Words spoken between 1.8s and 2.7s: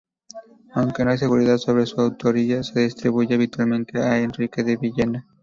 su autoría,